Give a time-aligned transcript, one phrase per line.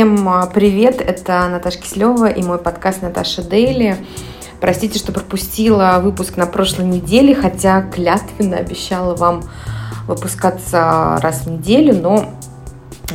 [0.00, 3.98] Всем а, привет, это Наташа Кислева и мой подкаст «Наташа Дейли».
[4.58, 9.42] Простите, что пропустила выпуск на прошлой неделе, хотя клятвенно обещала вам
[10.06, 12.30] выпускаться раз в неделю, но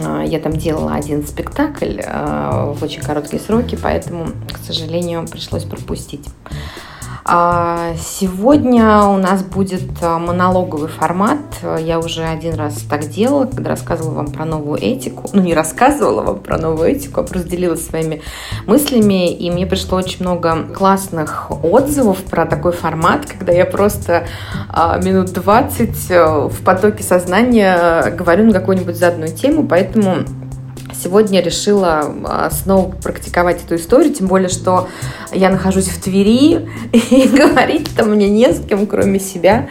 [0.06, 5.64] а, я там делала один спектакль а, в очень короткие сроки, поэтому, к сожалению, пришлось
[5.64, 6.28] пропустить.
[7.28, 11.40] А, сегодня у нас будет а, монологовый формат.
[11.80, 15.28] Я уже один раз так делала, когда рассказывала вам про новую этику.
[15.34, 18.22] Ну, не рассказывала вам про новую этику, а просто делилась своими
[18.68, 19.34] мыслями.
[19.34, 24.28] И мне пришло очень много классных отзывов про такой формат, когда я просто
[24.70, 29.66] а, минут 20 э, в потоке сознания говорю на какую-нибудь заданную тему.
[29.68, 30.26] Поэтому
[31.06, 34.88] Сегодня решила а, снова практиковать эту историю, тем более, что
[35.32, 39.70] я нахожусь в Твери, и говорить там мне не с кем, кроме себя.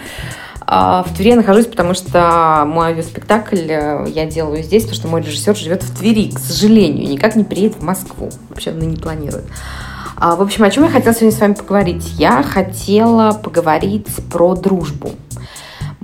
[0.60, 5.08] А, в Твери я нахожусь, потому что мой авиаспектакль э, я делаю здесь, потому что
[5.08, 8.30] мой режиссер живет в Твери, к сожалению, никак не приедет в Москву.
[8.48, 9.46] Вообще он не планирует.
[10.16, 12.12] А, в общем, о чем я хотела сегодня с вами поговорить?
[12.16, 15.10] Я хотела поговорить про дружбу.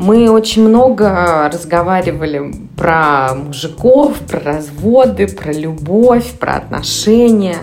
[0.01, 7.59] Мы очень много разговаривали про мужиков, про разводы, про любовь, про отношения,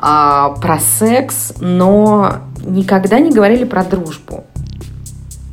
[0.00, 4.42] а, про секс, но никогда не говорили про дружбу.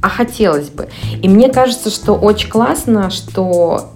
[0.02, 0.90] А хотелось бы.
[1.22, 3.92] И мне кажется, что очень классно, что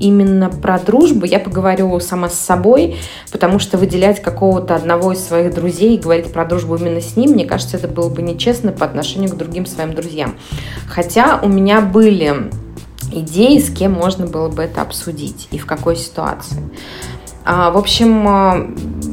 [0.00, 2.96] именно про дружбу я поговорю сама с собой,
[3.32, 7.32] потому что выделять какого-то одного из своих друзей и говорить про дружбу именно с ним,
[7.32, 10.34] мне кажется, это было бы нечестно по отношению к другим своим друзьям.
[10.88, 12.50] Хотя у меня были
[13.12, 16.58] идеи, с кем можно было бы это обсудить и в какой ситуации.
[17.44, 18.66] А, в общем, а,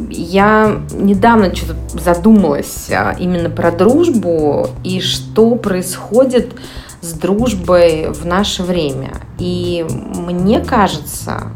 [0.10, 6.54] я недавно что-то задумалась а, именно про дружбу и что происходит
[7.02, 9.21] с дружбой в наше время.
[9.42, 9.84] И
[10.16, 11.48] мне кажется,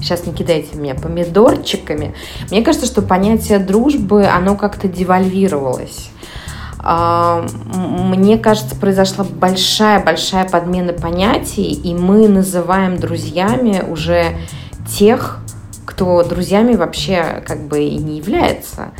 [0.00, 2.14] сейчас не кидайте меня помидорчиками,
[2.50, 6.10] мне кажется, что понятие дружбы, оно как-то девальвировалось.
[6.78, 14.36] А, мне кажется, произошла большая-большая подмена понятий, и мы называем друзьями уже
[14.86, 15.38] тех,
[15.86, 18.90] кто друзьями вообще как бы и не является.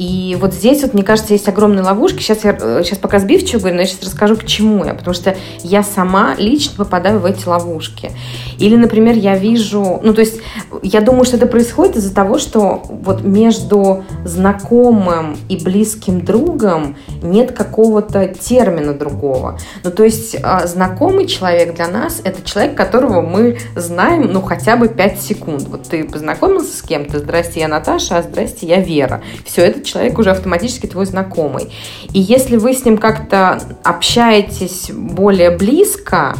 [0.00, 2.22] И вот здесь вот, мне кажется, есть огромные ловушки.
[2.22, 4.94] Сейчас я сейчас пока сбивчиво говорю, но я сейчас расскажу, к чему я.
[4.94, 8.10] Потому что я сама лично попадаю в эти ловушки.
[8.58, 10.00] Или, например, я вижу...
[10.02, 10.40] Ну, то есть,
[10.82, 17.52] я думаю, что это происходит из-за того, что вот между знакомым и близким другом нет
[17.52, 19.58] какого-то термина другого.
[19.84, 24.76] Ну, то есть, а, знакомый человек для нас– это человек, которого мы знаем, ну, хотя
[24.76, 25.68] бы 5 секунд.
[25.68, 29.20] Вот ты познакомился с кем-то, здрасте, я Наташа, а здрасте, я Вера.
[29.44, 31.72] Все, это человек уже автоматически твой знакомый.
[32.12, 36.34] И если вы с ним как-то общаетесь более близко,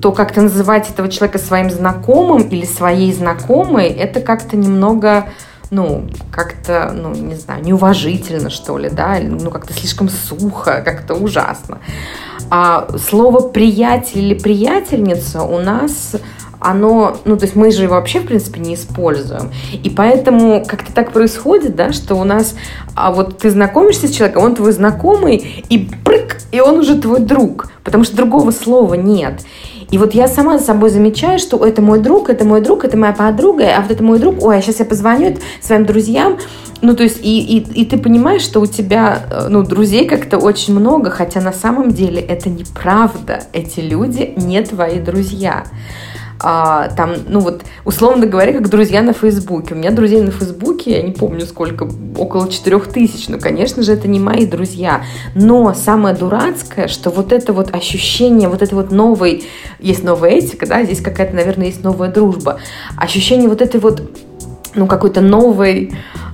[0.00, 5.28] то как-то называть этого человека своим знакомым или своей знакомой, это как-то немного
[5.70, 11.78] ну, как-то, ну, не знаю, неуважительно, что ли, да, ну, как-то слишком сухо, как-то ужасно.
[12.50, 16.16] А слово «приятель» или «приятельница» у нас
[16.60, 19.50] оно, ну, то есть мы же его вообще, в принципе, не используем.
[19.72, 22.54] И поэтому как-то так происходит, да, что у нас,
[22.94, 27.20] а вот ты знакомишься с человеком, он твой знакомый, и прыг, и он уже твой
[27.20, 29.40] друг, потому что другого слова нет.
[29.90, 32.96] И вот я сама за собой замечаю, что это мой друг, это мой друг, это
[32.96, 36.38] моя подруга, а вот это мой друг, ой, а сейчас я позвоню своим друзьям.
[36.82, 40.38] Ну, то есть, и, и, и ты понимаешь, что у тебя, э, ну, друзей как-то
[40.38, 43.42] очень много, хотя на самом деле это неправда.
[43.52, 45.64] Эти люди не твои друзья
[46.42, 49.74] а, там, ну вот, условно говоря, как друзья на Фейсбуке.
[49.74, 53.28] У меня друзей на Фейсбуке, я не помню сколько, около 4 тысяч.
[53.28, 55.02] Ну, конечно же, это не мои друзья.
[55.34, 59.44] Но самое дурацкое, что вот это вот ощущение, вот это вот новый,
[59.78, 62.58] есть новая этика, да, здесь какая-то, наверное, есть новая дружба.
[62.96, 64.02] Ощущение вот этой вот
[64.74, 65.92] ну, какой-то новой,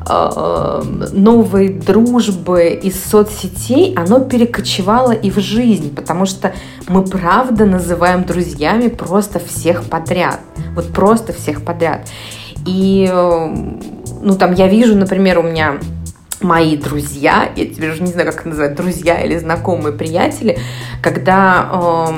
[0.09, 0.83] э,
[1.13, 6.53] новой дружбы из соцсетей, оно перекочевало и в жизнь, потому что
[6.89, 10.41] мы правда называем друзьями просто всех подряд.
[10.75, 12.09] Вот просто всех подряд.
[12.67, 13.55] И, э,
[14.23, 15.79] ну, там я вижу, например, у меня
[16.41, 20.59] мои друзья, я теперь уже не знаю, как называть, друзья или знакомые приятели,
[21.03, 22.11] когда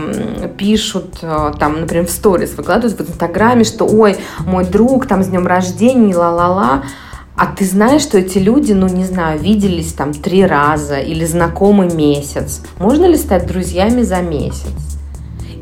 [0.43, 5.23] э, пишут, э, там, например, в сторис выкладывают в Инстаграме, что, ой, мой друг, там,
[5.23, 6.85] с днем рождения, ла-ла-ла,
[7.37, 11.87] а ты знаешь, что эти люди, ну, не знаю, виделись там три раза или знакомы
[11.87, 12.63] месяц.
[12.79, 14.73] Можно ли стать друзьями за месяц?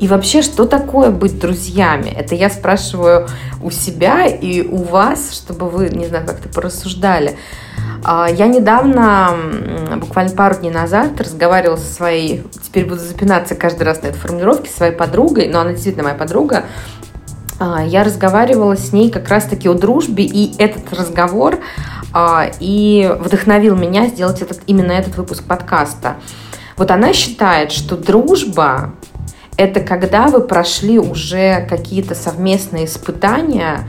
[0.01, 2.09] И вообще, что такое быть друзьями?
[2.09, 3.29] Это я спрашиваю
[3.63, 7.37] у себя и у вас, чтобы вы, не знаю, как-то порассуждали.
[8.09, 9.35] А, я недавно,
[9.97, 14.71] буквально пару дней назад, разговаривала со своей, теперь буду запинаться каждый раз на этой формулировке,
[14.71, 16.67] своей подругой, но она действительно моя подруга,
[17.59, 21.59] а, я разговаривала с ней как раз-таки о дружбе, и этот разговор
[22.13, 26.15] а, и вдохновил меня сделать этот, именно этот выпуск подкаста.
[26.77, 28.93] Вот она считает, что дружба–
[29.57, 33.89] это когда вы прошли уже какие-то совместные испытания,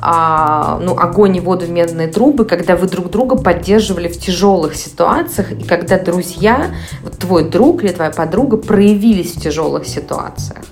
[0.00, 4.76] а, ну, огонь и воду в медные трубы, когда вы друг друга поддерживали в тяжелых
[4.76, 6.70] ситуациях, и когда друзья,
[7.02, 10.64] вот твой друг или твоя подруга проявились в тяжелых ситуациях.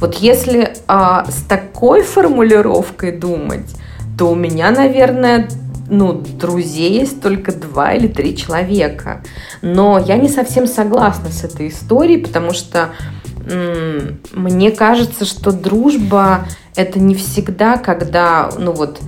[0.00, 3.68] Вот если а, с такой формулировкой думать,
[4.16, 5.48] то у меня, наверное,
[5.90, 9.22] ну, друзей есть только два или три человека.
[9.62, 12.90] Но я не совсем согласна с этой историей, потому что
[13.50, 16.44] м- мне кажется, что дружба
[16.78, 19.00] это не всегда, когда, ну вот,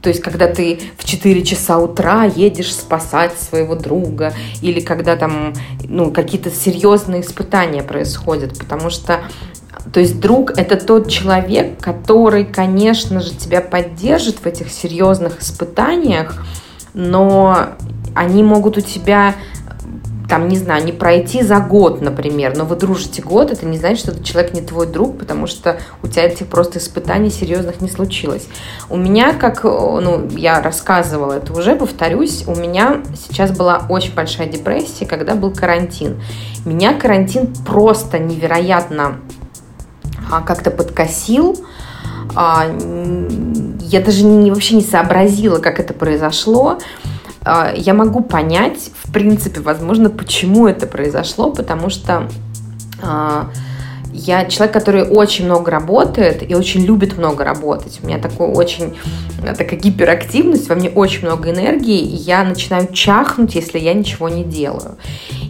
[0.00, 5.54] то есть, когда ты в 4 часа утра едешь спасать своего друга, или когда там
[5.84, 9.20] ну, какие-то серьезные испытания происходят, потому что
[9.92, 16.44] то есть друг это тот человек, который, конечно же, тебя поддержит в этих серьезных испытаниях,
[16.94, 17.68] но
[18.14, 19.36] они могут у тебя
[20.32, 23.98] там, не знаю, не пройти за год, например, но вы дружите год, это не значит,
[23.98, 27.90] что этот человек не твой друг, потому что у тебя этих просто испытаний серьезных не
[27.90, 28.48] случилось.
[28.88, 34.46] У меня, как, ну, я рассказывала это уже, повторюсь, у меня сейчас была очень большая
[34.46, 36.18] депрессия, когда был карантин.
[36.64, 39.18] Меня карантин просто невероятно
[40.30, 41.62] а, как-то подкосил.
[42.34, 42.74] А,
[43.80, 46.78] я даже не, вообще не сообразила, как это произошло.
[47.44, 52.28] А, я могу понять, в принципе, возможно, почему это произошло, потому что
[54.12, 58.00] я человек, который очень много работает и очень любит много работать.
[58.02, 58.94] У меня такой очень
[59.42, 64.44] такая гиперактивность, во мне очень много энергии, и я начинаю чахнуть, если я ничего не
[64.44, 64.96] делаю.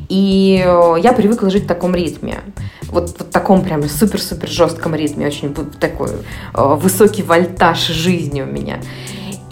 [0.08, 0.64] И
[1.02, 2.40] я привыкла жить в таком ритме.
[2.88, 6.10] Вот в таком прям супер-супер жестком ритме, очень такой
[6.54, 8.80] э, высокий вольтаж жизни у меня.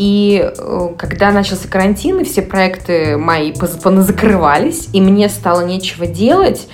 [0.01, 6.69] И э, когда начался карантин, и все проекты мои поназакрывались, и мне стало нечего делать,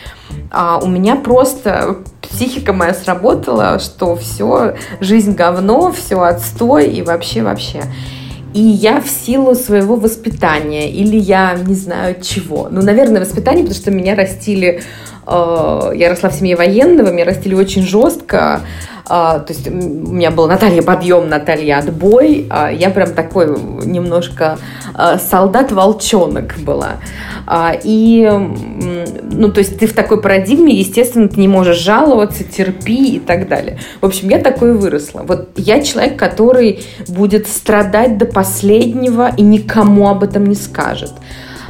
[0.53, 7.83] а у меня просто психика моя сработала, что все, жизнь говно, все отстой и вообще-вообще.
[8.55, 13.81] И я в силу своего воспитания, или я не знаю чего, ну, наверное, воспитание, потому
[13.81, 14.85] что меня растили,
[15.27, 18.61] э, я росла в семье военного, меня растили очень жестко,
[19.07, 22.47] то есть у меня была Наталья подъем, Наталья отбой.
[22.51, 23.47] А, я прям такой
[23.85, 24.59] немножко
[24.95, 26.97] а, солдат-волчонок была.
[27.85, 28.29] И,
[29.31, 33.47] ну, то есть ты в такой парадигме, естественно, ты не можешь жаловаться, терпи и так
[33.47, 33.79] далее.
[34.01, 35.23] В общем, я такой выросла.
[35.23, 41.13] Вот я человек, который будет страдать до последнего и никому об этом не скажет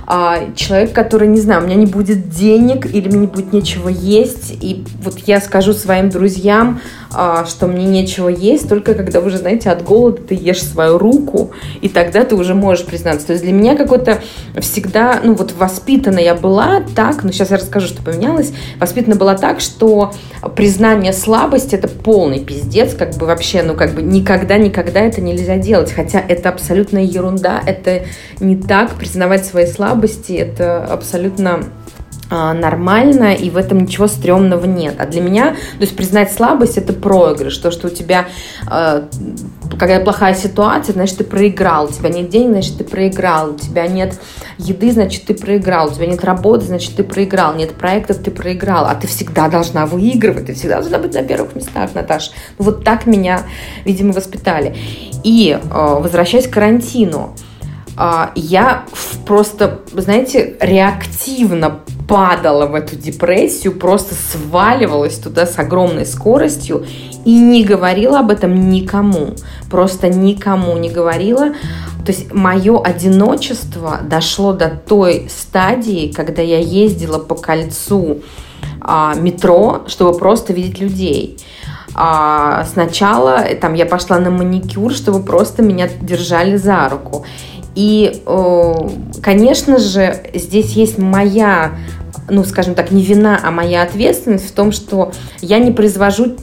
[0.06, 3.88] а, человек, который, не знаю, у меня не будет денег или мне не будет нечего
[3.88, 7.05] есть, и вот я скажу своим друзьям, а,
[7.46, 11.88] что мне нечего есть, только когда уже, знаете, от голода ты ешь свою руку, и
[11.88, 13.28] тогда ты уже можешь признаться.
[13.28, 14.20] То есть для меня какой-то
[14.58, 19.34] всегда, ну вот воспитана я была так, ну сейчас я расскажу, что поменялось, воспитана была
[19.34, 20.12] так, что
[20.54, 25.92] признание слабости это полный пиздец, как бы вообще, ну как бы никогда-никогда это нельзя делать,
[25.92, 28.02] хотя это абсолютная ерунда, это
[28.40, 31.64] не так, признавать свои слабости это абсолютно а,
[32.30, 34.96] нормально, и в этом ничего стрёмного нет.
[34.98, 37.56] А для меня, то есть признать слабость– это проигрыш.
[37.58, 38.26] То, что у тебя
[38.70, 39.02] э,
[39.78, 41.86] какая плохая ситуация, значит, ты проиграл.
[41.86, 43.50] У тебя нет денег, значит, ты проиграл.
[43.50, 44.18] У тебя нет
[44.58, 45.88] еды, значит, ты проиграл.
[45.88, 47.54] У тебя нет работы, значит, ты проиграл.
[47.54, 48.86] Нет проектов, ты проиграл.
[48.86, 50.46] А ты всегда должна выигрывать.
[50.46, 52.32] Ты всегда должна быть на первых местах, Наташа.
[52.58, 53.42] Ну, вот так меня,
[53.84, 54.76] видимо, воспитали.
[55.24, 57.34] И, э, возвращаясь к карантину,
[57.98, 58.84] а, я
[59.24, 66.86] просто, знаете, реактивно падала в эту депрессию, просто сваливалась туда с огромной скоростью
[67.24, 69.30] и не говорила об этом никому.
[69.70, 71.48] Просто никому не говорила.
[72.04, 78.22] То есть мое одиночество дошло до той стадии, когда я ездила по кольцу
[78.80, 81.36] а, метро, чтобы просто видеть людей.
[81.98, 87.24] А, сначала там я пошла на маникюр, чтобы просто меня держали за руку.
[87.76, 88.22] И,
[89.22, 91.72] конечно же, здесь есть моя,
[92.28, 96.36] ну, скажем так, не вина, а моя ответственность в том, что я не произвожу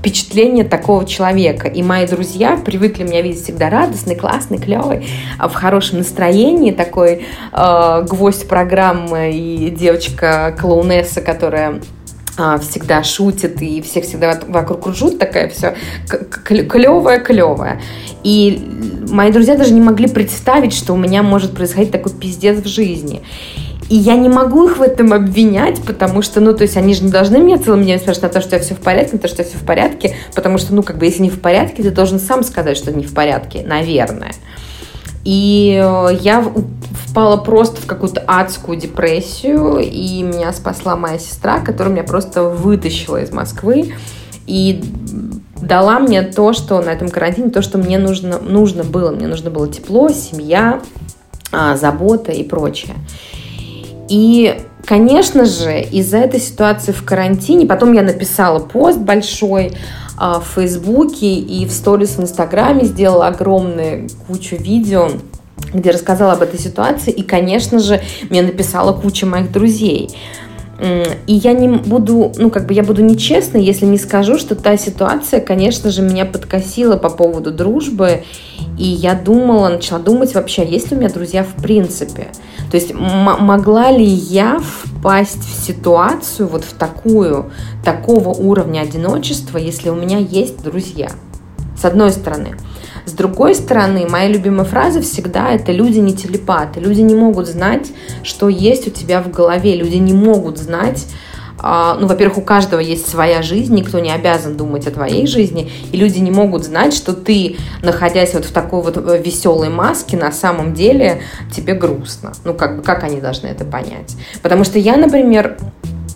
[0.00, 1.68] впечатление такого человека.
[1.68, 5.06] И мои друзья привыкли меня видеть всегда радостный, классный, клевый,
[5.38, 11.80] а в хорошем настроении, такой э, гвоздь программы и девочка-клоунесса, которая
[12.42, 15.76] а, всегда шутит и всех всегда вокруг кружут, такая все
[16.08, 17.82] клевая-клевая.
[18.24, 18.66] И
[19.10, 23.22] мои друзья даже не могли представить, что у меня может происходить такой пиздец в жизни.
[23.90, 27.04] И я не могу их в этом обвинять, потому что, ну, то есть они же
[27.04, 29.28] не должны меня целым днем спрашивать на то, что я все в порядке, на то,
[29.28, 31.90] что я все в порядке, потому что, ну, как бы, если не в порядке, ты
[31.90, 34.32] должен сам сказать, что не в порядке, наверное.
[35.24, 36.44] И э, я
[36.92, 43.20] впала просто в какую-то адскую депрессию, и меня спасла моя сестра, которая меня просто вытащила
[43.22, 43.94] из Москвы
[44.46, 44.82] и
[45.60, 49.10] дала мне то, что на этом карантине, то, что мне нужно, нужно было.
[49.10, 50.80] Мне нужно было тепло, семья,
[51.52, 52.94] а, забота и прочее.
[54.08, 59.72] И, конечно же, из-за этой ситуации в карантине, потом я написала пост большой,
[60.20, 65.08] в Фейсбуке и в сторис в Инстаграме сделала огромную кучу видео,
[65.72, 67.10] где рассказала об этой ситуации.
[67.10, 70.10] И, конечно же, мне написала куча моих друзей.
[71.26, 74.76] И я не буду, ну, как бы я буду нечестной, если не скажу, что та
[74.78, 78.24] ситуация, конечно же, меня подкосила по поводу дружбы.
[78.78, 82.28] И я думала, начала думать вообще, есть ли у меня друзья в принципе.
[82.70, 87.50] То есть могла ли я впасть в ситуацию вот в такую,
[87.84, 91.10] такого уровня одиночества, если у меня есть друзья?
[91.78, 92.56] С одной стороны.
[93.10, 96.78] С другой стороны, моя любимая фраза всегда это люди не телепаты.
[96.78, 97.90] Люди не могут знать,
[98.22, 99.74] что есть у тебя в голове.
[99.74, 101.08] Люди не могут знать,
[101.58, 105.72] а, ну, во-первых, у каждого есть своя жизнь, никто не обязан думать о твоей жизни,
[105.90, 110.16] и люди не могут знать, что ты, находясь вот в такой вот э, веселой маске,
[110.16, 111.20] на самом деле
[111.52, 112.32] тебе грустно.
[112.44, 114.16] Ну, как как они должны это понять?
[114.40, 115.58] Потому что я, например,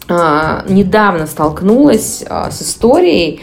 [0.08, 3.42] а, недавно столкнулась а, с историей,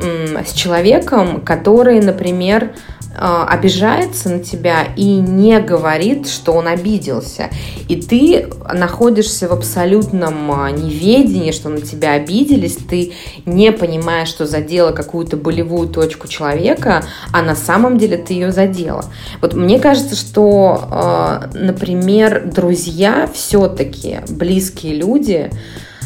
[0.00, 2.72] с человеком, который, например,
[3.18, 7.50] обижается на тебя и не говорит, что он обиделся.
[7.88, 13.12] И ты находишься в абсолютном а, неведении, что на тебя обиделись, ты
[13.44, 19.04] не понимаешь, что задела какую-то болевую точку человека, а на самом деле ты ее задела.
[19.40, 25.50] Вот мне кажется, что, а, например, друзья все-таки, близкие люди,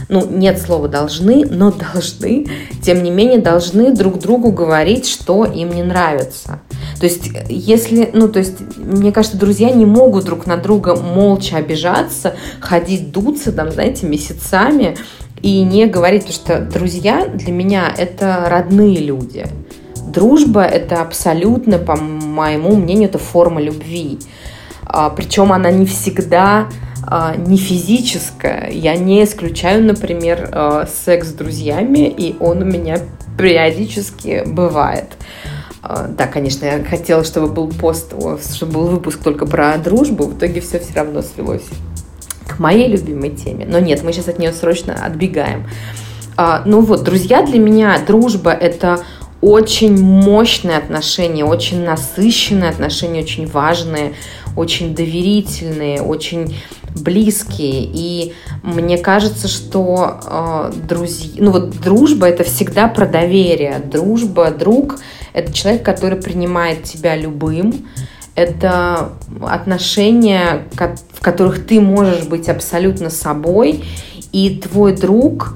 [0.09, 2.47] ну, нет слова должны, но должны,
[2.83, 6.61] тем не менее, должны друг другу говорить, что им не нравится.
[6.99, 11.57] То есть, если, ну, то есть, мне кажется, друзья не могут друг на друга молча
[11.57, 14.97] обижаться, ходить дуться, там, знаете, месяцами
[15.43, 19.47] и не говорить, потому что друзья для меня это родные люди.
[20.09, 24.19] Дружба это абсолютно, по моему мнению, это форма любви.
[24.85, 26.69] А, причем она не всегда
[27.07, 28.71] а, не физическое.
[28.71, 32.99] Я не исключаю, например, а, секс с друзьями, и он у меня
[33.37, 35.17] периодически бывает.
[35.89, 38.13] А, да, конечно, я хотела, чтобы был пост,
[38.55, 41.63] чтобы был выпуск только про дружбу, в итоге все все равно слилось
[42.49, 43.67] к моей любимой теме.
[43.67, 45.69] Но нет, мы сейчас от нее срочно отбегаем.
[46.65, 49.05] Ну вот, друзья, для меня дружба– это
[49.41, 54.15] очень мощные отношения, очень насыщенные отношения, очень важные,
[54.57, 56.57] очень доверительные, очень
[56.95, 57.89] близкие.
[57.93, 63.81] И мне кажется, что э, друзья, ну вот дружба это всегда про доверие.
[63.85, 64.99] Дружба, друг
[65.37, 67.87] это человек, который принимает тебя любым.
[68.35, 69.11] Это
[69.43, 73.85] отношения, в которых ты можешь быть абсолютно собой,
[74.33, 75.55] и твой друг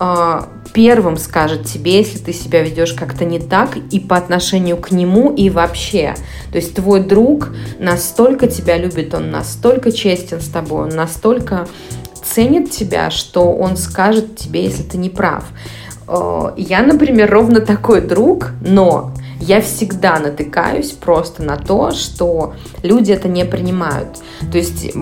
[0.00, 0.40] э,
[0.72, 5.32] первым скажет тебе, если ты себя ведешь как-то не так, и по отношению к нему,
[5.32, 6.16] и вообще.
[6.50, 11.68] То есть твой друг настолько тебя любит, он настолько честен с тобой, он настолько
[12.24, 15.44] ценит тебя, что он скажет тебе, если ты не прав.
[16.08, 23.12] Э, я, например, ровно такой друг, но я всегда натыкаюсь просто на то, что люди
[23.12, 24.18] это не принимают.
[24.52, 24.92] То есть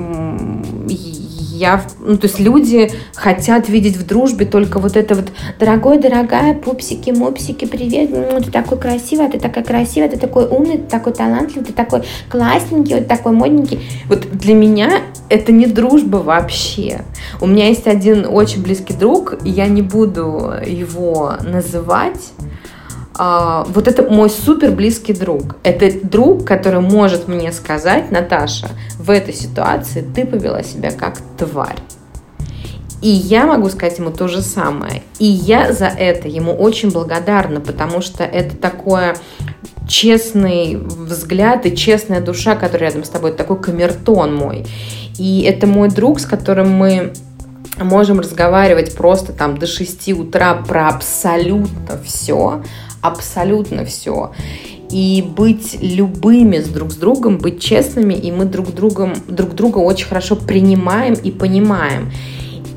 [1.59, 5.27] я, ну, то есть люди хотят видеть в дружбе только вот это вот
[5.59, 10.79] дорогой, дорогая, пупсики, мупсики, привет, ну, ты такой красивый, ты такая красивая, ты такой умный,
[10.79, 13.81] ты такой талантливый, ты такой классненький, вот такой модненький.
[14.09, 17.03] Вот для меня это не дружба вообще.
[17.41, 22.33] У меня есть один очень близкий друг, я не буду его называть,
[23.19, 25.57] а, вот это мой супер близкий друг.
[25.65, 31.79] Это друг, который может мне сказать, Наташа, в этой ситуации ты повела себя как тварь.
[33.03, 35.03] И я могу сказать ему то же самое.
[35.19, 39.17] И я за это ему очень благодарна, потому что это такое
[39.89, 44.67] честный взгляд и честная душа, которая рядом с тобой, это такой камертон мой.
[45.19, 47.13] И это мой друг, с которым мы
[47.85, 52.63] можем разговаривать просто там до 6 утра про абсолютно все,
[53.03, 54.33] абсолютно все.
[54.91, 59.79] И быть любыми с друг с другом, быть честными, и мы друг, другом, друг друга
[59.79, 62.11] очень хорошо принимаем и понимаем.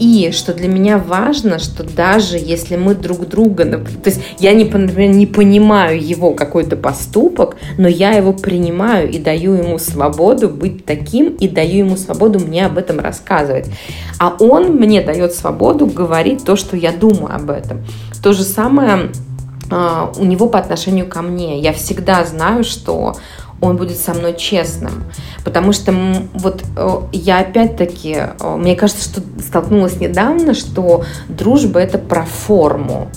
[0.02, 4.64] И что для меня важно, что даже если мы друг друга, то есть я, не,
[4.64, 10.86] например, не понимаю его какой-то поступок, но я его принимаю и даю ему свободу быть
[10.86, 13.68] таким, и даю ему свободу мне об этом рассказывать.
[14.18, 17.82] А он мне дает свободу говорить то, что я думаю об этом.
[18.24, 19.12] То же самое
[19.72, 21.60] у него по отношению ко мне.
[21.60, 23.16] Я всегда знаю, что
[23.62, 25.04] он будет со мной честным.
[25.46, 25.94] Потому что
[26.34, 33.10] вот э, я опять-таки, э, мне кажется, что столкнулась недавно, что дружба это про форму.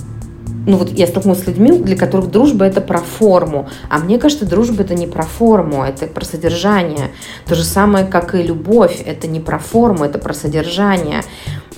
[0.66, 3.68] Ну вот я столкнулась с людьми, для которых дружба это про форму.
[3.90, 7.11] А мне кажется, дружба это не про форму, это про содержание.
[7.46, 9.02] То же самое, как и любовь.
[9.04, 11.23] Это не про форму, это про содержание.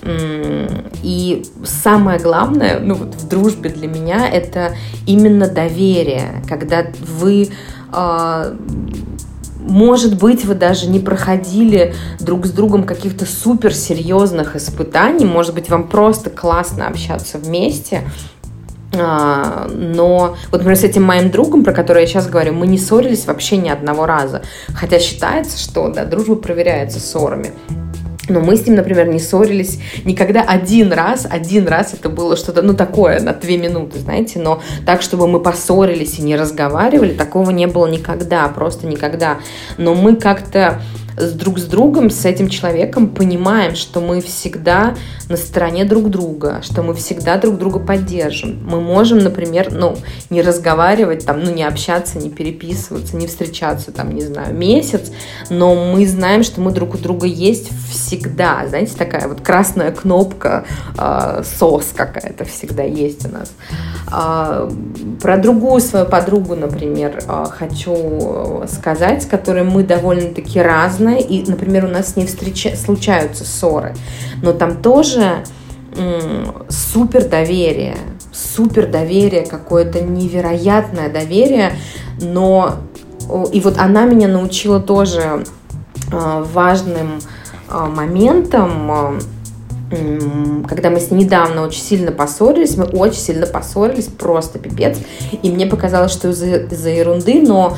[0.03, 4.75] И самое главное, ну вот в дружбе для меня, это
[5.07, 7.49] именно доверие, когда вы
[7.93, 8.55] а,
[9.59, 15.89] может быть, вы даже не проходили друг с другом каких-то суперсерьезных испытаний, может быть, вам
[15.89, 18.03] просто классно общаться вместе,
[18.95, 22.79] а, но вот, например, с этим моим другом, про который я сейчас говорю, мы не
[22.79, 24.43] ссорились вообще ни одного раза.
[24.75, 27.53] Хотя считается, что да, дружба проверяется ссорами.
[28.29, 31.27] Но мы с ним, например, не ссорились никогда один раз.
[31.29, 34.39] Один раз это было что-то, ну, такое, на две минуты, знаете.
[34.39, 39.39] Но так, чтобы мы поссорились и не разговаривали, такого не было никогда, просто никогда.
[39.79, 40.81] Но мы как-то
[41.17, 44.95] с друг с другом, с этим человеком понимаем, что мы всегда
[45.29, 48.65] на стороне друг друга, что мы всегда друг друга поддержим.
[48.65, 49.97] Мы можем, например, ну,
[50.31, 55.11] не разговаривать, там, ну, не общаться, не переписываться, не встречаться, там, не знаю, месяц,
[55.51, 58.67] но мы знаем, что мы друг у друга есть всегда.
[58.69, 60.65] Знаете, такая вот красная кнопка,
[60.99, 63.53] э, сос какая-то всегда есть у нас.
[64.13, 64.71] Э,
[65.21, 71.49] про другую свою подругу, например, э, хочу сказать, с которой мы довольно-таки разные, разное, и,
[71.49, 72.77] например, у нас с ней встреча...
[72.77, 73.95] случаются ссоры,
[74.43, 75.45] но там тоже
[76.69, 77.97] супер доверие,
[78.31, 81.73] супер доверие, какое-то невероятное доверие,
[82.21, 82.75] но
[83.51, 85.45] и вот она меня научила тоже
[86.13, 87.19] а, важным
[87.71, 89.19] а, моментом, а,
[90.69, 94.99] когда мы с ней недавно очень сильно поссорились, мы очень сильно поссорились, просто пипец,
[95.43, 97.75] и мне показалось, что из-за из ерунды, но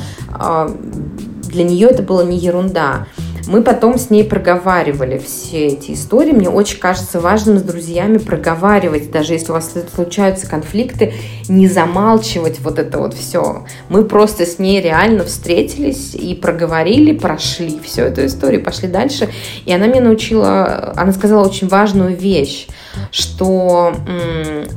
[1.49, 3.07] для нее это была не ерунда.
[3.49, 6.33] Мы потом с ней проговаривали все эти истории.
[6.33, 11.13] Мне очень кажется важным с друзьями проговаривать, даже если у вас случаются конфликты,
[11.47, 13.65] не замалчивать вот это вот все.
[13.89, 19.29] Мы просто с ней реально встретились и проговорили, прошли всю эту историю, пошли дальше.
[19.65, 22.67] И она мне научила, она сказала очень важную вещь,
[23.09, 23.95] что,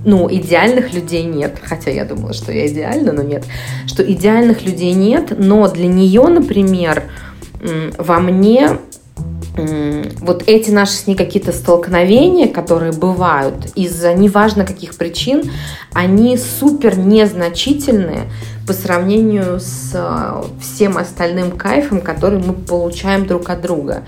[0.06, 3.44] ну, идеальных людей нет, хотя я думала, что я идеальна, но нет,
[3.87, 7.02] что идеальных людей нет, но для нее, например,
[7.98, 8.79] во мне
[10.20, 15.51] вот эти наши с ней какие-то столкновения, которые бывают из-за неважно каких причин,
[15.92, 18.31] они супер незначительные
[18.66, 24.05] по сравнению с э, всем остальным кайфом, который мы получаем друг от друга.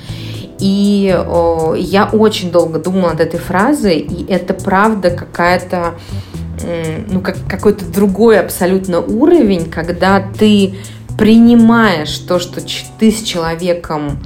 [0.59, 5.95] И о, я очень долго думала над этой фразой, и это правда какая-то
[7.11, 10.77] ну, как, какой-то другой абсолютно уровень, когда ты
[11.18, 12.61] принимаешь то, что
[12.98, 14.18] ты с человеком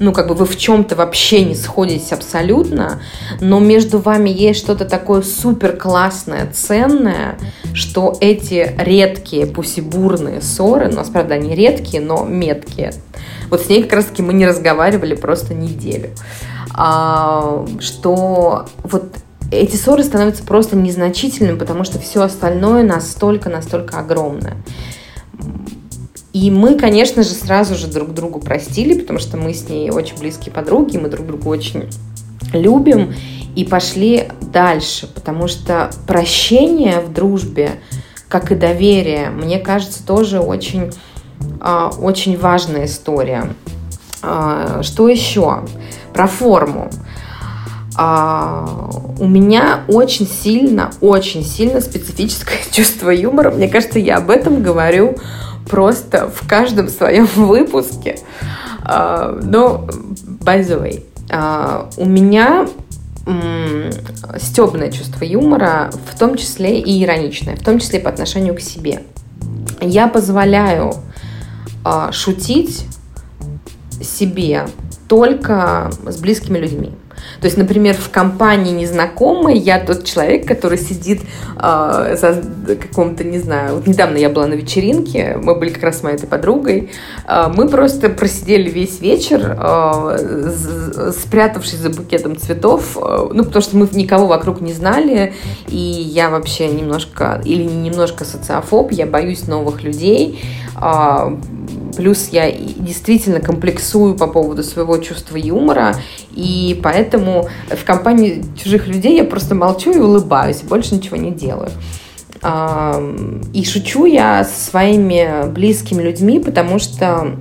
[0.00, 3.00] ну, как бы вы в чем-то вообще не сходитесь абсолютно,
[3.40, 7.38] но между вами есть что-то такое супер классное, ценное,
[7.72, 12.92] что эти редкие, пусть и бурные ссоры, у нас, правда, они редкие, но меткие,
[13.50, 16.10] вот с ней как раз-таки мы не разговаривали просто неделю,
[16.74, 19.04] а, что вот
[19.50, 24.56] эти ссоры становятся просто незначительными, потому что все остальное настолько-настолько огромное.
[26.34, 30.18] И мы, конечно же, сразу же друг другу простили, потому что мы с ней очень
[30.18, 31.84] близкие подруги, мы друг друга очень
[32.52, 33.14] любим,
[33.54, 37.76] и пошли дальше, потому что прощение в дружбе,
[38.26, 40.90] как и доверие, мне кажется, тоже очень,
[41.60, 43.54] а, очень важная история.
[44.20, 45.60] А, что еще?
[46.12, 46.90] Про форму.
[47.96, 53.52] А, у меня очень сильно, очень сильно специфическое чувство юмора.
[53.52, 55.16] Мне кажется, я об этом говорю
[55.68, 58.18] просто в каждом своем выпуске.
[58.84, 59.88] Uh, но,
[60.40, 62.68] by the way, uh, у меня
[64.36, 69.02] стебное чувство юмора, в том числе и ироничное, в том числе по отношению к себе.
[69.80, 70.92] Я позволяю
[71.84, 72.86] uh, шутить
[74.02, 74.66] себе
[75.08, 76.92] только с близкими людьми.
[77.40, 81.22] То есть, например, в компании незнакомой я тот человек, который сидит
[81.56, 82.42] э, за
[82.76, 86.16] каком-то, не знаю, вот недавно я была на вечеринке, мы были как раз с моей
[86.16, 86.90] этой подругой,
[87.26, 93.76] э, мы просто просидели весь вечер, э, спрятавшись за букетом цветов, э, ну, потому что
[93.76, 95.34] мы никого вокруг не знали,
[95.68, 100.40] и я вообще немножко, или не немножко социофоб, я боюсь новых людей,
[100.80, 101.36] э,
[101.96, 105.96] Плюс я действительно комплексую по поводу своего чувства юмора,
[106.32, 111.70] и поэтому в компании чужих людей я просто молчу и улыбаюсь, больше ничего не делаю.
[113.52, 117.36] И шучу я со своими близкими людьми, потому что,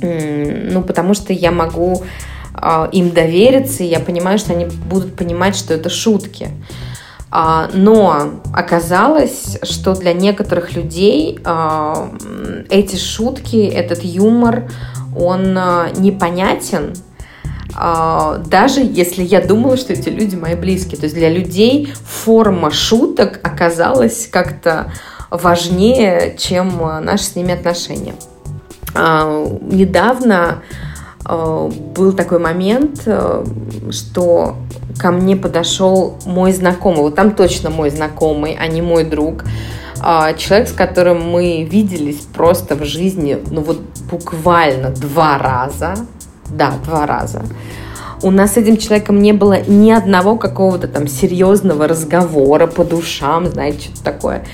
[0.00, 2.04] ну, потому что я могу
[2.58, 6.48] а, им довериться, и я понимаю, что они будут понимать, что это шутки.
[7.30, 12.10] А, но оказалось, что для некоторых людей а,
[12.70, 14.70] эти шутки, этот юмор,
[15.16, 16.94] он а, непонятен,
[18.46, 20.96] даже если я думала, что эти люди мои близкие.
[20.96, 24.90] То есть для людей форма шуток оказалась как-то
[25.30, 28.14] важнее, чем наши с ними отношения.
[28.94, 30.62] Недавно
[31.28, 33.08] был такой момент,
[33.90, 34.56] что
[34.98, 39.44] ко мне подошел мой знакомый, вот там точно мой знакомый, а не мой друг,
[40.00, 45.96] а, человек, с которым мы виделись просто в жизни, ну вот буквально два раза,
[46.48, 47.42] да, два раза.
[48.22, 53.46] У нас с этим человеком не было ни одного какого-то там серьезного разговора по душам,
[53.46, 54.44] знаете, что-то такое.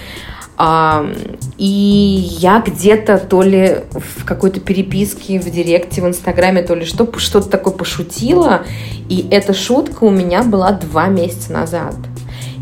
[1.59, 7.09] И я где-то то ли в какой-то переписке в директе в Инстаграме, то ли что,
[7.19, 8.63] что-то такое пошутила.
[9.09, 11.97] И эта шутка у меня была два месяца назад.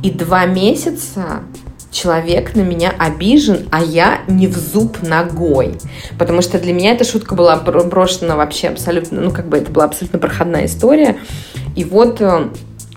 [0.02, 1.40] И два месяца
[1.90, 5.74] человек на меня обижен, а я не в зуб ногой.
[6.18, 9.84] Потому что для меня эта шутка была брошена вообще абсолютно, ну как бы это была
[9.84, 11.18] абсолютно проходная история.
[11.76, 12.48] И вот э,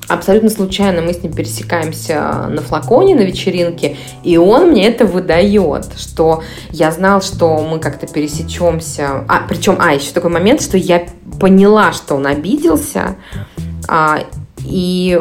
[0.07, 5.87] абсолютно случайно мы с ним пересекаемся на флаконе на вечеринке, и он мне это выдает,
[5.97, 9.25] что я знал, что мы как-то пересечемся.
[9.27, 11.05] А, причем, а, еще такой момент, что я
[11.39, 13.15] поняла, что он обиделся,
[13.87, 14.19] а,
[14.65, 15.19] и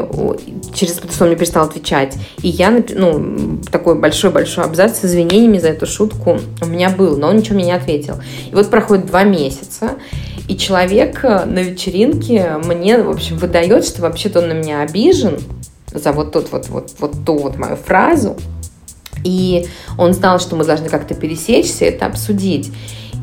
[0.72, 2.16] через что он мне перестал отвечать.
[2.42, 7.28] И я, ну, такой большой-большой абзац с извинениями за эту шутку у меня был, но
[7.28, 8.20] он ничего мне не ответил.
[8.50, 9.96] И вот проходит два месяца,
[10.48, 15.38] и человек э, на вечеринке мне, в общем, выдает, что вообще-то он на меня обижен
[15.92, 18.36] за вот тот вот, вот, вот ту вот мою фразу.
[19.24, 19.66] И
[19.98, 22.72] он знал, что мы должны как-то пересечься, это обсудить.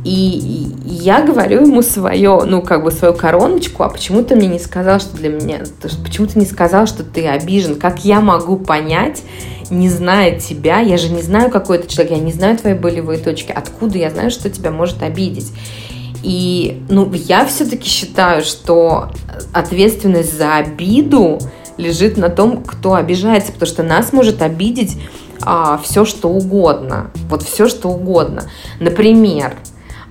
[0.05, 4.59] И я говорю ему свое, ну, как бы свою короночку, а почему ты мне не
[4.59, 5.63] сказал, что для меня,
[6.03, 7.75] почему ты не сказал, что ты обижен?
[7.75, 9.23] Как я могу понять,
[9.69, 13.19] не зная тебя, я же не знаю, какой ты человек, я не знаю твои болевые
[13.19, 15.51] точки, откуда я знаю, что тебя может обидеть?
[16.23, 19.09] И ну, я все-таки считаю, что
[19.53, 21.39] ответственность за обиду
[21.77, 24.97] лежит на том, кто обижается, потому что нас может обидеть
[25.41, 27.11] а, все, что угодно.
[27.29, 28.43] Вот все, что угодно.
[28.79, 29.55] Например,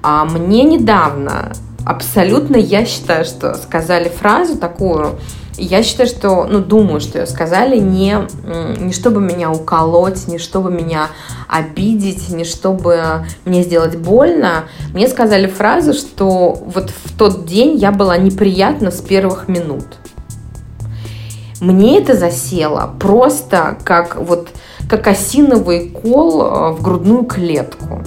[0.02, 1.52] а, мне недавно
[1.84, 5.18] абсолютно, я считаю, что сказали фразу такую,
[5.58, 8.16] я считаю, что, ну, думаю, что ее сказали не,
[8.78, 11.08] не чтобы меня уколоть, не чтобы меня
[11.48, 14.64] обидеть, не чтобы мне сделать больно.
[14.94, 19.84] Мне сказали фразу, что вот в тот день я была неприятна с первых минут.
[21.60, 24.48] Мне это засело просто как вот
[24.88, 28.02] как осиновый кол э, в грудную клетку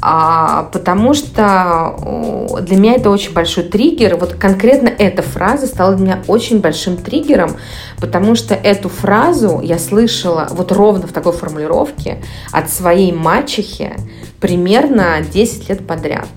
[0.00, 4.16] потому что для меня это очень большой триггер.
[4.16, 7.56] Вот конкретно эта фраза стала для меня очень большим триггером,
[7.98, 13.94] потому что эту фразу я слышала вот ровно в такой формулировке от своей мачехи
[14.40, 16.28] примерно 10 лет подряд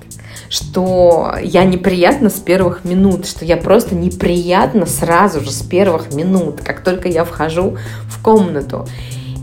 [0.49, 6.61] что я неприятна с первых минут, что я просто неприятна сразу же с первых минут,
[6.63, 8.87] как только я вхожу в комнату.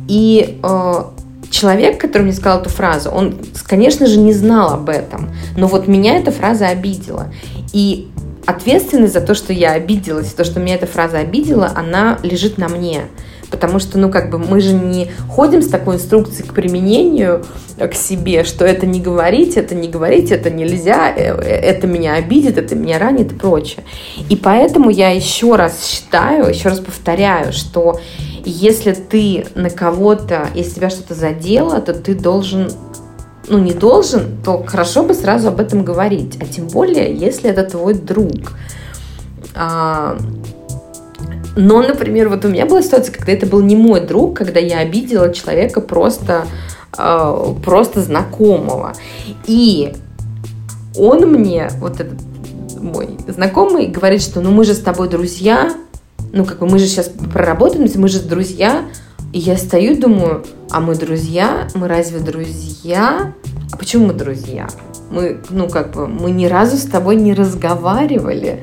[0.08, 1.02] И э,
[1.50, 5.88] человек, который мне сказал эту фразу, он, конечно же, не знал об этом, но вот
[5.88, 7.32] меня эта фраза обидела.
[7.72, 8.08] И
[8.46, 12.68] ответственность за то, что я обиделась, то, что меня эта фраза обидела, она лежит на
[12.68, 13.02] мне.
[13.50, 17.44] Потому что, ну, как бы мы же не ходим с такой инструкцией к применению
[17.78, 22.58] к себе, что это не говорить, это не говорить, это нельзя, э, это меня обидит,
[22.58, 23.84] это меня ранит и прочее.
[24.28, 28.00] И поэтому я еще раз считаю, еще раз повторяю, что
[28.44, 32.70] если ты на кого-то, если тебя что-то задело, то ты должен
[33.48, 36.36] ну, не должен, то хорошо бы сразу об этом говорить.
[36.40, 38.52] А тем более, если это твой друг.
[39.54, 40.18] А,
[41.56, 44.80] но, например, вот у меня была ситуация, когда это был не мой друг, когда я
[44.80, 46.46] обидела человека просто,
[46.96, 48.92] а, просто знакомого.
[49.46, 49.94] И
[50.96, 52.20] он мне, вот этот
[52.78, 55.72] мой знакомый, говорит, что ну мы же с тобой друзья,
[56.32, 58.84] ну, как бы мы же сейчас проработаем, мы же друзья,
[59.32, 61.68] и я стою думаю, а мы друзья?
[61.74, 63.32] Мы разве друзья?
[63.72, 64.68] А почему мы друзья?
[65.10, 68.62] Мы, ну, как бы, мы ни разу с тобой не разговаривали.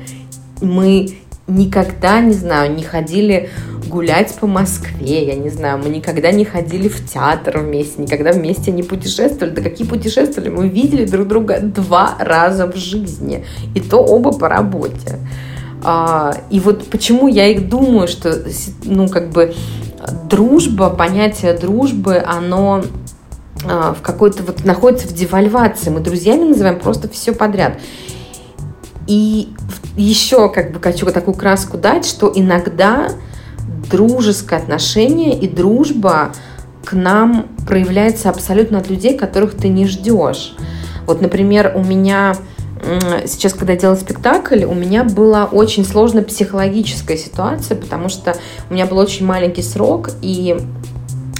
[0.60, 3.50] Мы никогда, не знаю, не ходили
[3.86, 8.72] гулять по Москве, я не знаю, мы никогда не ходили в театр вместе, никогда вместе
[8.72, 9.54] не путешествовали.
[9.54, 10.48] Да какие путешествовали?
[10.48, 15.18] Мы видели друг друга два раза в жизни, и то оба по работе.
[15.82, 18.42] А, и вот почему я их думаю, что,
[18.84, 19.54] ну, как бы,
[20.30, 22.82] дружба, понятие дружбы, оно
[23.66, 25.90] а, в какой-то вот находится в девальвации.
[25.90, 27.78] Мы друзьями называем просто все подряд.
[29.06, 29.50] И
[29.96, 33.10] еще как бы хочу такую краску дать, что иногда
[33.90, 36.32] дружеское отношение и дружба
[36.84, 40.54] к нам проявляется абсолютно от людей, которых ты не ждешь.
[41.06, 42.36] Вот, например, у меня
[43.26, 48.36] сейчас, когда я делала спектакль, у меня была очень сложная психологическая ситуация, потому что
[48.68, 50.56] у меня был очень маленький срок и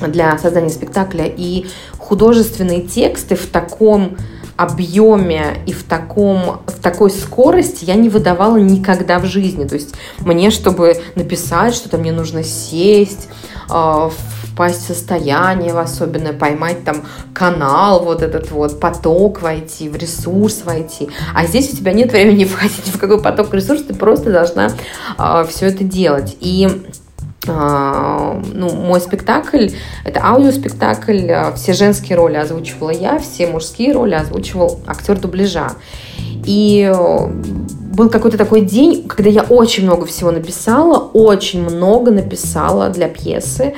[0.01, 1.67] для создания спектакля, и
[1.99, 4.17] художественные тексты в таком
[4.57, 9.65] объеме и в, таком, в такой скорости я не выдавала никогда в жизни.
[9.65, 13.29] То есть мне, чтобы написать что-то, мне нужно сесть,
[13.71, 14.11] э,
[14.55, 20.63] впасть в состояние в особенное, поймать там канал, вот этот вот поток войти, в ресурс
[20.65, 21.09] войти.
[21.35, 24.71] А здесь у тебя нет времени входить в какой поток ресурс, ты просто должна
[25.19, 26.37] э, все это делать.
[26.41, 27.04] И а,
[27.47, 29.69] ну, мой спектакль,
[30.05, 35.73] это аудиоспектакль, все женские роли озвучивала я, все мужские роли озвучивал актер дубляжа.
[36.47, 37.27] И э,
[37.95, 43.75] был какой-то такой день, когда я очень много всего написала, очень много написала для пьесы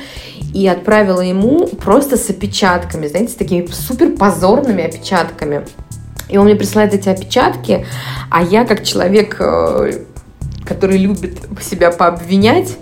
[0.53, 5.67] и отправила ему просто с опечатками, знаете, с такими супер позорными опечатками.
[6.29, 7.87] И он мне присылает эти опечатки,
[8.31, 10.05] а я как человек, э,
[10.65, 12.77] который любит себя пообвинять,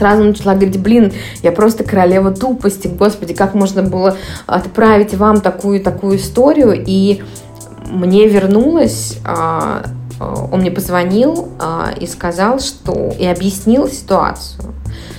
[0.00, 5.82] сразу начала говорить, блин, я просто королева тупости, господи, как можно было отправить вам такую
[5.82, 7.22] такую историю, и
[7.86, 9.82] мне вернулось, а,
[10.18, 14.72] а, он мне позвонил а, и сказал, что и объяснил ситуацию,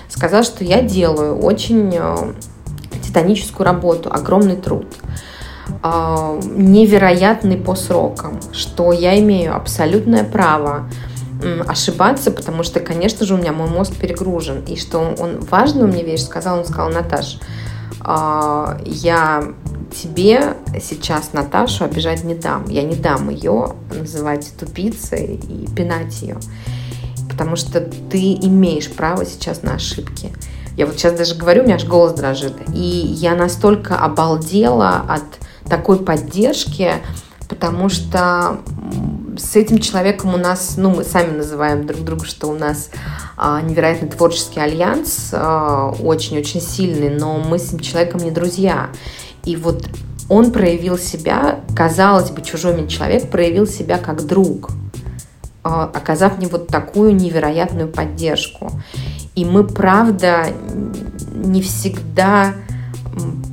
[0.09, 1.93] сказал, что я делаю очень
[3.03, 4.87] титаническую работу, огромный труд
[5.83, 10.89] невероятный по срокам, что я имею абсолютное право
[11.67, 14.63] ошибаться, потому что, конечно же, у меня мой мозг перегружен.
[14.65, 17.39] И что он важную мне вещь сказал, он сказал, Наташ,
[18.01, 19.43] а, я
[19.91, 22.65] тебе сейчас Наташу обижать не дам.
[22.67, 26.37] Я не дам ее называть тупицей и пинать ее.
[27.29, 30.31] Потому что ты имеешь право сейчас на ошибки.
[30.77, 32.53] Я вот сейчас даже говорю, у меня аж голос дрожит.
[32.73, 35.23] И я настолько обалдела от
[35.69, 36.93] такой поддержки,
[37.49, 38.59] потому что
[39.37, 42.89] с этим человеком у нас, ну, мы сами называем друг друга, что у нас
[43.37, 48.89] а, невероятно творческий альянс, а, очень-очень сильный, но мы с этим человеком не друзья.
[49.43, 49.87] И вот
[50.29, 54.71] он проявил себя, казалось бы, чужой мне человек проявил себя как друг,
[55.63, 58.71] а, оказав мне вот такую невероятную поддержку.
[59.35, 60.47] И мы, правда,
[61.33, 62.53] не всегда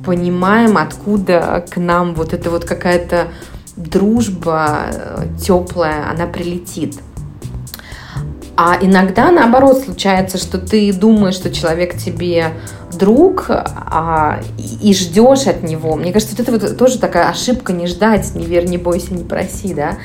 [0.05, 3.27] понимаем, откуда к нам вот эта вот какая-то
[3.79, 4.91] дружба
[5.41, 6.99] теплая, она прилетит.
[8.61, 12.51] А иногда, наоборот, случается, что ты думаешь, что человек тебе
[12.91, 14.41] друг, а,
[14.81, 15.95] и ждешь от него.
[15.95, 19.23] Мне кажется, вот это вот тоже такая ошибка не ждать, не верь, не бойся, не
[19.23, 19.97] проси, да,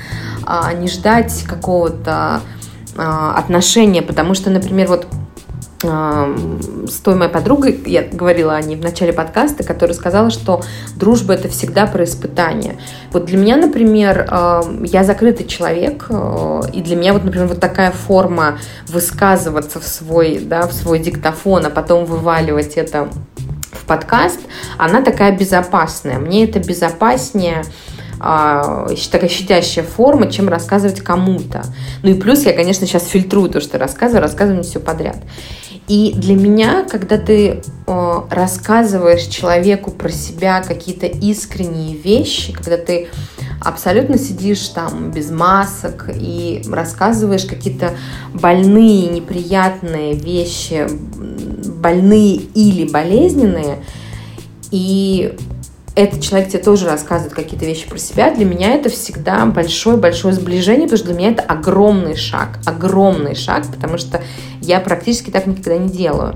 [0.47, 2.43] а, не ждать какого-то
[2.97, 5.09] а, отношения, потому что, например, вот
[5.85, 10.63] с той моей подругой, я говорила о ней в начале подкаста, которая сказала, что
[10.97, 12.77] дружба это всегда про испытания.
[13.13, 14.29] Вот для меня, например,
[14.85, 20.39] я закрытый человек, э, и для меня вот, например, вот такая форма высказываться в свой,
[20.39, 23.09] да, в свой диктофон, а потом вываливать это
[23.73, 24.41] в подкаст,
[24.79, 26.19] она такая безопасная.
[26.19, 27.65] Мне это безопаснее,
[28.21, 31.63] а, такая щадящая форма, чем рассказывать кому-то.
[32.03, 35.17] Ну и плюс я, конечно, сейчас фильтрую то, что рассказываю, рассказываю не все подряд.
[35.87, 43.09] И для меня, когда ты э, рассказываешь человеку про себя какие-то искренние вещи, когда ты
[43.61, 47.95] абсолютно сидишь там без масок и рассказываешь какие-то
[48.33, 50.87] больные, неприятные вещи,
[51.81, 53.85] больные или болезненные,
[54.71, 55.37] и
[55.95, 60.89] этот человек тебе тоже рассказывает какие-то вещи про себя, для меня это всегда большое-большое сближение,
[60.89, 64.21] потому что для меня это огромный шаг, огромный шаг, потому что
[64.61, 66.35] я практически так никогда не делаю.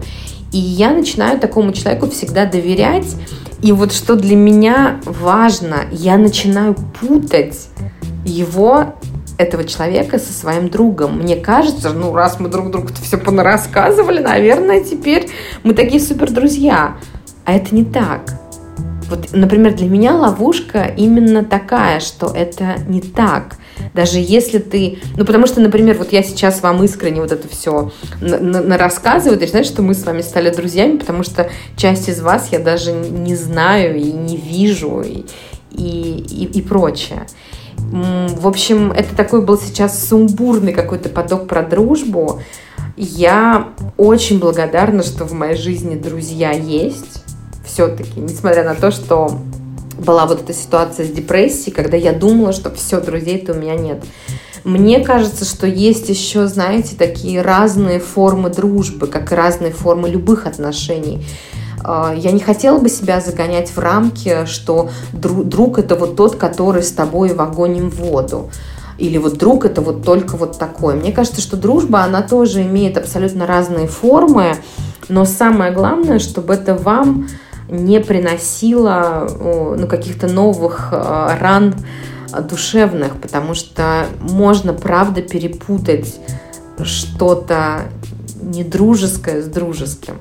[0.53, 3.16] И я начинаю такому человеку всегда доверять.
[3.61, 7.68] И вот что для меня важно, я начинаю путать
[8.25, 8.94] его
[9.37, 11.18] этого человека со своим другом.
[11.18, 15.29] Мне кажется, ну, раз мы друг другу все понарассказывали, наверное, теперь
[15.64, 16.97] мы такие супер друзья.
[17.44, 18.38] А это не так.
[19.09, 23.57] Вот, например, для меня ловушка именно такая, что это не так.
[23.94, 24.99] Даже если ты...
[25.16, 27.90] Ну, потому что, например, вот я сейчас вам искренне вот это все
[28.21, 32.49] на, рассказываю, ты знаешь, что мы с вами стали друзьями, потому что часть из вас
[32.53, 35.25] я даже не знаю и не вижу и,
[35.71, 37.27] и, и, и прочее.
[37.79, 42.42] В общем, это такой был сейчас сумбурный какой-то поток про дружбу.
[42.97, 47.23] Я очень благодарна, что в моей жизни друзья есть
[47.68, 49.38] все-таки, несмотря на то, что
[49.98, 54.02] была вот эта ситуация с депрессией, когда я думала, что все, друзей-то у меня нет.
[54.64, 60.46] Мне кажется, что есть еще, знаете, такие разные формы дружбы, как и разные формы любых
[60.46, 61.24] отношений.
[61.85, 66.83] А, я не хотела бы себя загонять в рамки, что друг, это вот тот, который
[66.83, 68.50] с тобой в огонь и в воду.
[68.98, 70.96] Или вот друг это вот только вот такой.
[70.96, 74.57] Мне кажется, что дружба, она тоже имеет абсолютно разные формы,
[75.09, 77.28] но самое главное, чтобы это вам
[77.68, 79.28] не приносило
[79.78, 81.74] ну, каких-то новых а, ран
[82.48, 86.18] душевных, потому что можно, правда, перепутать
[86.83, 87.83] что-то
[88.42, 90.18] недружеское с дружеским.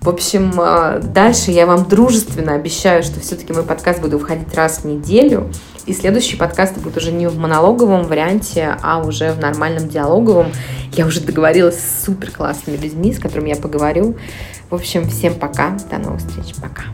[0.00, 4.78] В общем, а, дальше я вам дружественно обещаю, что все-таки мой подкаст будет выходить раз
[4.78, 5.50] в неделю.
[5.86, 10.52] И следующий подкаст будет уже не в монологовом варианте, а уже в нормальном диалоговом.
[10.92, 14.16] Я уже договорилась с супер классными людьми, с которыми я поговорю.
[14.70, 15.76] В общем, всем пока.
[15.90, 16.54] До новых встреч.
[16.56, 16.84] Пока.